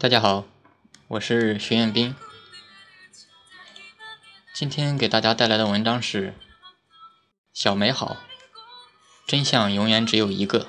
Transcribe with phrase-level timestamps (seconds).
[0.00, 0.46] 大家好，
[1.08, 2.16] 我是徐彦斌。
[4.54, 6.28] 今天给大家带来的文章是
[7.52, 8.16] 《小美好》，
[9.26, 10.68] 真相永远只有一个。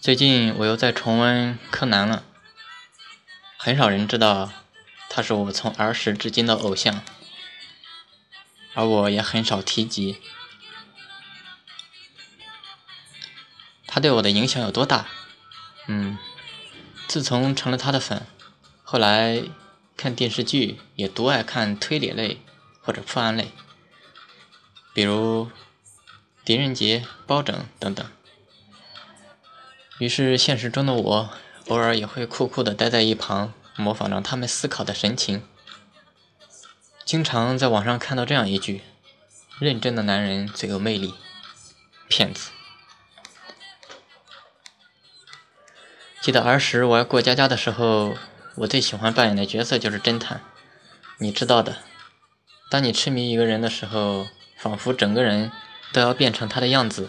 [0.00, 2.24] 最近我又在重温柯南了，
[3.56, 4.50] 很少人知道
[5.08, 7.00] 他是我从儿时至今的偶像，
[8.74, 10.20] 而我也很少提及
[13.86, 15.06] 他对我的影响有多大。
[15.90, 16.18] 嗯，
[17.06, 18.26] 自从成了他的粉，
[18.84, 19.42] 后来
[19.96, 22.42] 看电视剧也独爱看推理类
[22.82, 23.50] 或者破案类，
[24.92, 25.46] 比如
[26.44, 28.06] 《狄仁杰》《包拯》等等。
[29.98, 31.30] 于是现实中的我，
[31.68, 35.42] 偶尔也会酷酷的待在一旁，模仿着他们思考的神情。
[37.04, 38.82] 经常在网上看到这样一句
[39.58, 41.14] ：“认真的男人最有魅力。”
[42.08, 42.50] 骗子。
[46.28, 48.14] 记得儿时玩过家家的时候，
[48.56, 50.42] 我最喜欢扮演的角色就是侦探。
[51.16, 51.78] 你知道的，
[52.68, 55.50] 当你痴迷一个人的时候，仿佛整个人
[55.90, 57.08] 都要变成他的样子，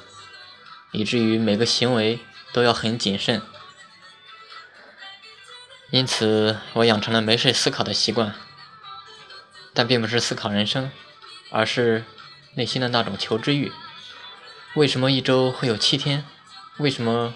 [0.93, 2.21] 以至于每个行为
[2.53, 3.41] 都要很谨慎。
[5.91, 8.33] 因此，我养成了没事思考的习惯，
[9.73, 10.89] 但并不是思考人生，
[11.51, 12.05] 而是
[12.53, 13.69] 内心的那种求知欲。
[14.75, 16.23] 为什么一周会有七天？
[16.77, 17.33] 为什么？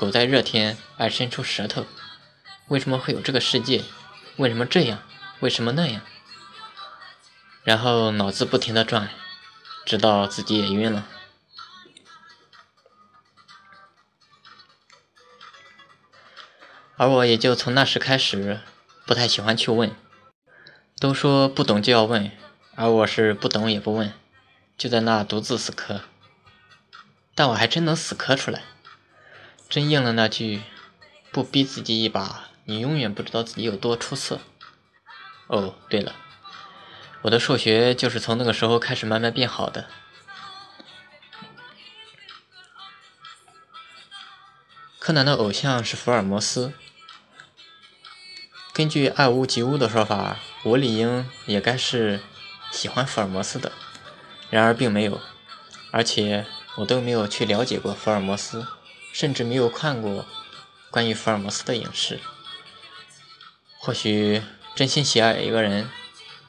[0.00, 1.84] 狗在热天爱伸出舌头，
[2.68, 3.84] 为什么会有这个世界？
[4.36, 5.02] 为什么这样？
[5.40, 6.00] 为什么那样？
[7.64, 9.10] 然后脑子不停的转，
[9.84, 11.06] 直到自己也晕了。
[16.96, 18.60] 而我也就从那时开始，
[19.04, 19.94] 不太喜欢去问。
[20.98, 22.30] 都说不懂就要问，
[22.74, 24.14] 而我是不懂也不问，
[24.78, 26.00] 就在那独自死磕。
[27.34, 28.62] 但我还真能死磕出来。
[29.70, 30.62] 真应了那句
[31.30, 34.40] “不逼自己一把，你永远不知道自己有多出色。”
[35.46, 36.16] 哦，对了，
[37.22, 39.86] 我的数学就是从那个时候开始慢慢变好的。
[44.98, 46.72] 柯南的偶像是福尔摩斯，
[48.72, 52.20] 根据爱屋及乌的说法，我理应也该是
[52.72, 53.70] 喜欢福尔摩斯的，
[54.50, 55.20] 然而并没有，
[55.92, 56.44] 而且
[56.78, 58.66] 我都没有去了解过福尔摩斯。
[59.12, 60.26] 甚至没有看过
[60.90, 62.20] 关于福尔摩斯的影视。
[63.78, 64.42] 或许
[64.74, 65.90] 真心喜爱一个人，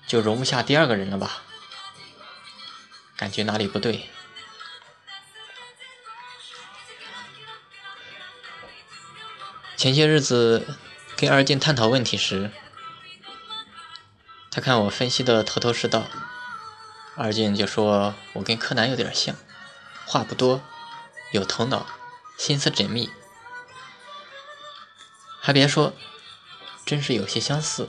[0.05, 1.43] 就容不下第二个人了吧？
[3.15, 4.09] 感觉哪里不对。
[9.77, 10.77] 前些日子
[11.15, 12.51] 跟二静探讨问题时，
[14.51, 16.07] 他看我分析的头头是道，
[17.15, 19.35] 二静就说我跟柯南有点像，
[20.05, 20.61] 话不多，
[21.31, 21.87] 有头脑。
[22.41, 23.07] 心思缜密，
[25.39, 25.93] 还别说，
[26.83, 27.87] 真是有些相似。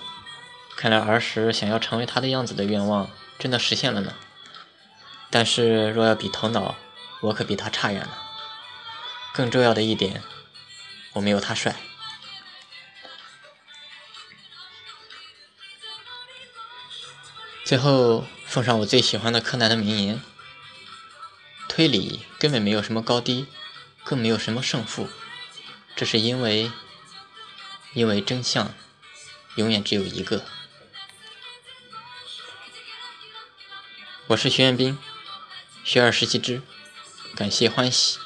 [0.77, 4.15] 看来儿时想要成为他的样子的愿望真的实现了呢。
[5.31, 6.75] 但是若要比头脑，
[7.23, 8.31] 我可比他差远了。
[9.33, 10.23] 更重要的一点，
[11.15, 11.75] 我没有他帅。
[17.65, 20.23] 最后奉上我最喜欢的柯南的名言：
[21.71, 23.47] 推理根本没有什么高低。
[24.05, 25.09] 更没有什么胜负，
[25.95, 26.71] 这是因为，
[27.95, 28.75] 因为真相
[29.57, 30.45] 永远只有一个。
[34.29, 34.99] 我是徐彦斌，
[35.85, 36.63] 学而时习之，
[37.37, 38.19] 感谢欢喜。